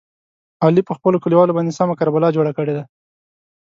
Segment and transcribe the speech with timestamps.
[0.63, 2.83] علي په خپلو کلیوالو باندې سمه کربلا جوړه کړې ده.